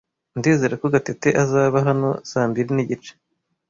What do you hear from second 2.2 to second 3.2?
saa mbiri nigice.